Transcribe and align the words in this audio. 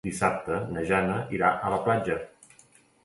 Dissabte 0.07 0.61
na 0.77 0.85
Jana 0.93 1.19
irà 1.39 1.53
a 1.69 1.73
la 1.75 1.79
platja. 1.89 2.17